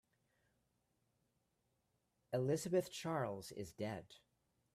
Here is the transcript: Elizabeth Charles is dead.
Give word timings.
Elizabeth 2.33 2.91
Charles 2.91 3.51
is 3.51 3.71
dead. 3.71 4.15